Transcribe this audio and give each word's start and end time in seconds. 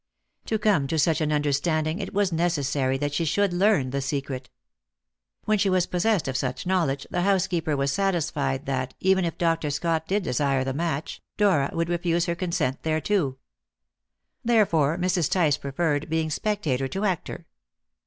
To 0.45 0.57
come 0.57 0.87
to 0.87 0.97
such 0.97 1.21
an 1.21 1.31
understanding, 1.31 1.99
it 1.99 2.11
was 2.11 2.31
necessary 2.31 2.97
that 2.97 3.13
she 3.13 3.23
should 3.23 3.53
learn 3.53 3.91
the 3.91 4.01
secret. 4.01 4.49
When 5.45 5.59
she 5.59 5.69
was 5.69 5.85
possessed 5.85 6.27
of 6.27 6.35
such 6.35 6.65
knowledge, 6.65 7.05
the 7.11 7.21
housekeeper 7.21 7.77
was 7.77 7.91
satisfied 7.91 8.65
that, 8.65 8.95
even 8.99 9.25
if 9.25 9.37
Dr. 9.37 9.69
Scott 9.69 10.07
did 10.07 10.23
desire 10.23 10.63
the 10.63 10.73
match, 10.73 11.21
Dora 11.37 11.69
would 11.73 11.87
refuse 11.89 12.25
her 12.25 12.33
consent 12.33 12.81
thereto. 12.81 13.37
Therefore 14.43 14.97
Mrs. 14.97 15.29
Tice 15.29 15.57
preferred 15.57 16.09
being 16.09 16.31
spectator 16.31 16.87
to 16.87 17.05
actor. 17.05 17.45